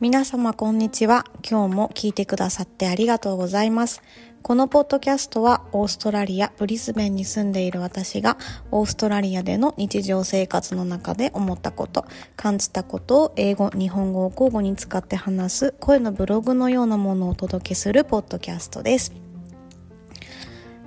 [0.00, 1.24] 皆様こんにちは。
[1.42, 4.00] 今日も聞いてくださってありがとうございます。
[4.42, 8.38] このポッドキャストはオーストラリア・ブリスベンに住んでいる私が
[8.70, 12.04] オーストラリアでの日常生活の中で思ったこと、
[12.36, 19.12] 感じたことを英語、日本語を交互に使って話す声のブログのようなものをお届けするポッドキャストです。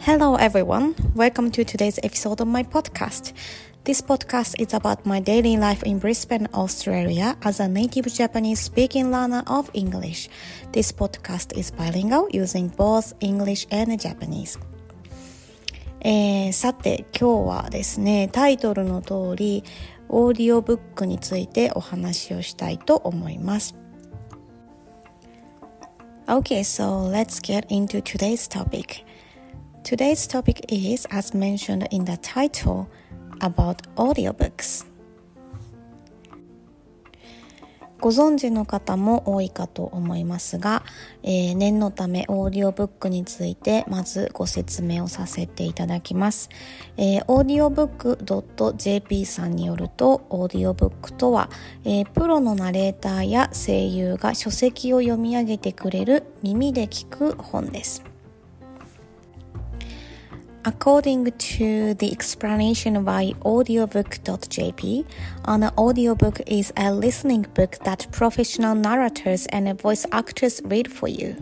[0.00, 3.36] Hello everyone, welcome to today's episode of my podcast.
[3.85, 9.11] This podcast is about my daily life in Brisbane, Australia as a native Japanese speaking
[9.11, 10.29] learner of English.
[10.71, 14.59] This podcast is bilingual using both English and Japanese.
[16.03, 19.63] えー、さて今日はですねタイトルの通り
[20.09, 23.75] オーディオブックについてお話をしたいと思います
[26.27, 29.03] Okay, so let's get into today's topic.
[29.83, 32.87] Today's topic is, as mentioned in the title,
[33.40, 34.86] about audiobooks
[37.98, 40.84] ご存知の方も多いかと思いますが、
[41.22, 46.50] えー、念のためオーディオブックについてまずご説明をさせていただきます。
[46.96, 51.50] えー、audiobook.jp さんによると、オーディオブックとは、
[51.84, 58.15] えー、プロのナレーターや声優が書籍を読み上げてくれる耳で聞く本です。
[60.65, 65.05] According to the explanation by audiobook.jp,
[65.45, 71.35] an audiobook is a listening book that professional narrators and voice actors read for you.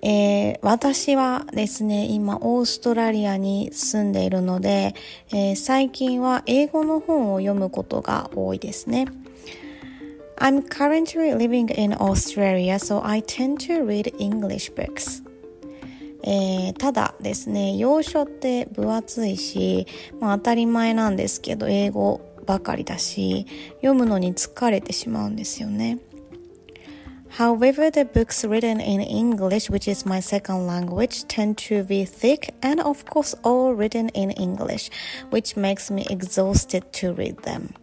[0.00, 4.94] えー、私はですね、今オーストラリアに住んでいるので、
[5.30, 9.06] えー、最近は英語の本を読むことが多いですね。
[10.38, 15.21] I'm currently living in Australia, so I tend to read English books.
[16.23, 19.87] えー、ただですね、洋書って分厚いし、
[20.19, 25.99] まあ、当たり前なんですけど、英語ばかりだし、読むのに疲れてしまうんですよね。
[27.37, 32.79] However, the books written in English, which is my second language, tend to be thick and
[32.79, 34.91] of course all written in English,
[35.31, 37.73] which makes me exhausted to read them.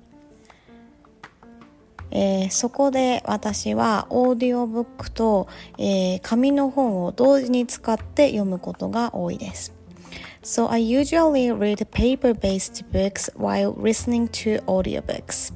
[2.10, 5.48] えー、そこで私はオーディオブックと、
[5.78, 9.72] えー、紙の本を同時に使って読むことが多いです。
[10.42, 15.54] So I usually read paper-based books while listening to audiobooks.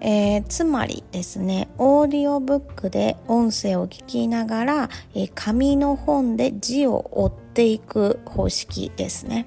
[0.00, 9.46] えー、つまりですね、オーディオブックで音声を聞きながら、えー、紙の本で字を追っていく方式ですね。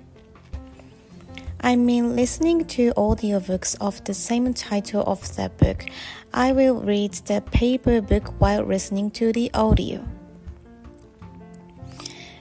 [1.66, 5.86] I mean listening to audiobooks of the same title of the book.
[6.34, 10.02] I will read the paper book while listening to the audio.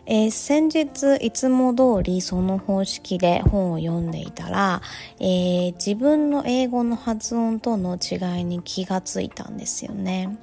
[0.07, 4.83] えー、先日いつも通りその方式で本を読んでいたら、
[5.21, 10.37] えー、自分の英語の発音との違いに気がついたんですよね。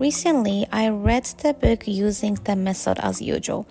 [0.00, 3.66] Recently, I read the book using the method as usual.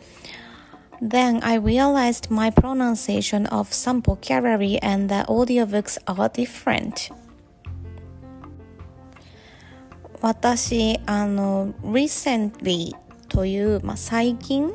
[1.01, 7.13] Then I realized my pronunciation of some vocabulary and the audiobooks are different.
[10.21, 12.95] 私、あの、recently
[13.29, 14.71] という、まあ、最近、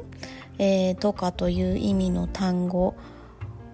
[0.60, 2.96] えー、とかという意味の単語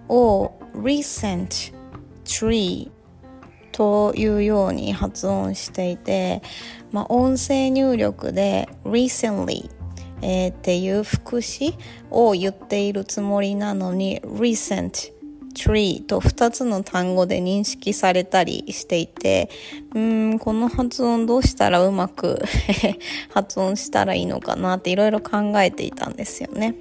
[0.08, 1.74] を recent
[2.24, 2.92] tree
[3.72, 6.44] というように発音していて、
[6.92, 9.72] まあ、音声入力で recently
[10.23, 11.75] えー、っていう副詞
[12.11, 15.13] を言っているつもりなのに recent
[15.55, 19.51] tree と2つの単語で認識されたりしていて
[19.95, 22.41] うんこの発音どうしたらうまく
[23.31, 26.75] 発音したらいいのかなっていろいろ考えていたんですよね。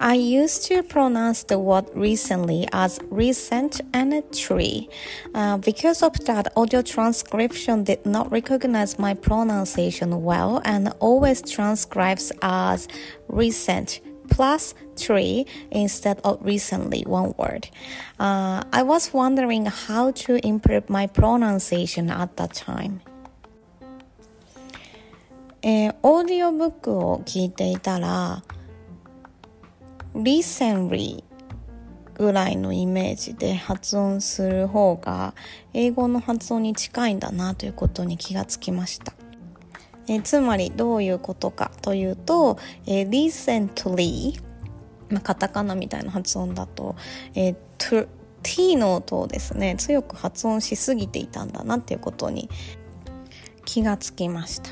[0.00, 4.88] I used to pronounce the word recently as recent and a tree.
[5.34, 12.30] Uh, because of that, audio transcription did not recognize my pronunciation well and always transcribes
[12.42, 12.88] as
[13.28, 17.68] recent plus tree instead of recently one word.
[18.18, 23.00] Uh, I was wondering how to improve my pronunciation at that time.
[25.62, 28.44] えー、オーディオブックを聞いていたら、
[30.13, 31.23] recently
[32.15, 35.33] ぐらいのイメージで発音する方が
[35.73, 39.13] 英語の発音に近いんだなということに気がつきました。
[40.07, 44.41] えつまりどういうことかというと、え recently
[45.09, 46.95] ま、カタカナみたいな発音だと、
[47.35, 48.07] えー、
[48.43, 52.49] t の音をですね強く発音しすぎていたんだなっていうことに
[53.65, 54.71] 気がつきました。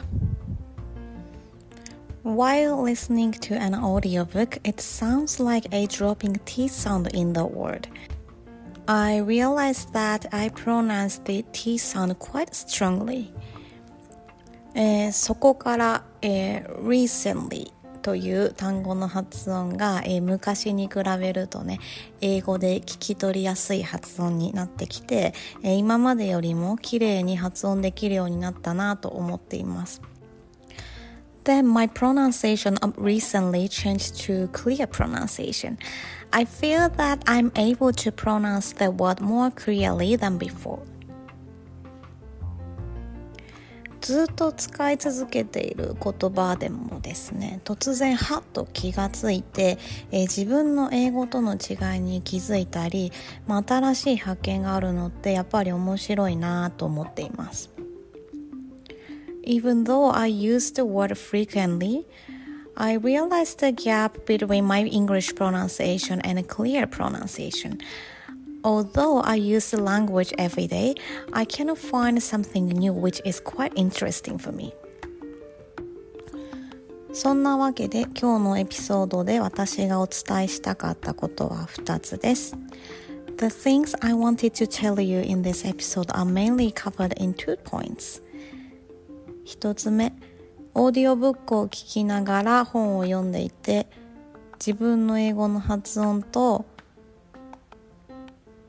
[2.24, 7.88] While listening to an audiobook, it sounds like a dropping T sound in the word.
[8.90, 13.32] I realized that I pronounced the T sound quite strongly.
[14.76, 17.72] え、そこから、え、recently
[18.02, 21.80] という単語の発音が、え、昔に比べるとね
[22.20, 25.34] 英語で聞き取りやすい発音になってきて、
[25.64, 30.02] え、今までよりも綺麗に発音できるようになったなと思っています
[31.44, 35.78] Then my pronunciation of recently changed to clear pronunciation.
[36.32, 40.84] I feel that I'm able to pronounce the word more clearly than before.
[44.02, 49.78] ずっと使い続けている言葉でもですね突然はっと気がついて、
[50.12, 53.12] えー、自分の英語との違いに気づいたり、
[53.46, 57.70] まあ、新しい発見があるのってやっぱり面白いなと思っています
[59.43, 62.07] Even though I use the word frequently
[62.77, 67.81] I realized the gap between my English pronunciation and clear pronunciation
[68.65, 70.95] Although I use the language every day,
[71.35, 74.73] I cannot find something new which is quite interesting for me.
[77.13, 82.57] そんなわけで今日のエピソードで私がお伝えしたかったことは2つです。
[83.37, 88.23] The things I wanted to tell you in this episode are mainly covered in two points.
[89.50, 90.14] 1つ目、
[90.76, 93.88] オーディオブックを聞きながら本を読んでいて
[94.60, 96.66] 自分の英語の発音と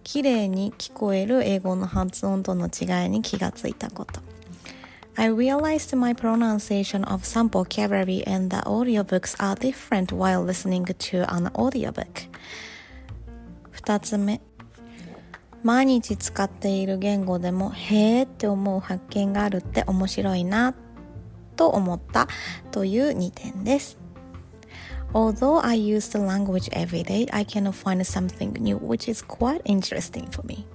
[0.02, 4.22] 綺麗に聞こえる英語の発音との違いに気がついたこと。
[5.16, 11.50] I realized my pronunciation of some vocabulary and the audiobooks are different while listening to an
[11.52, 12.06] audiobook.
[13.70, 14.40] 二つ目。
[15.62, 20.74] 毎日使っている言語でもへーって思う発見があるって面白いな
[21.56, 22.28] と思った
[22.70, 23.98] という2点です。
[25.12, 30.30] Although I use the language every day, I can find something new, which is quite interesting
[30.30, 30.66] for me.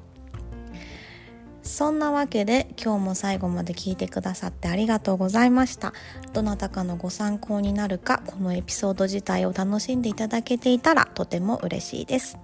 [1.63, 5.93] そんなわけで今日も最後まで聞いてくださってありがとうございました。
[6.31, 12.37] どなたかのご参考になるか、このエピソード自体を楽しんでいただけていたらとても嬉しいです。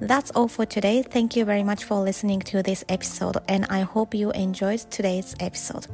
[0.00, 1.02] That's all for today.
[1.02, 5.36] Thank you very much for listening to this episode and I hope you enjoyed today's
[5.38, 5.88] episode.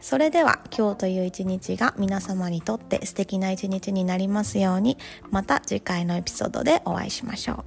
[0.00, 4.96] それでは今日という一日が皆様にとって素敵な一日になりますように
[5.30, 7.64] また次回のエピソードでお会いしましょ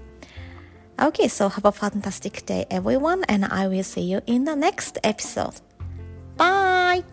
[0.99, 1.01] う。
[1.01, 5.61] Okay, so have a fantastic day everyone and I will see you in the next episode.
[6.37, 7.03] Bye!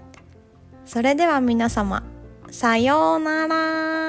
[0.85, 2.03] それでは皆様、
[2.51, 4.07] さようなら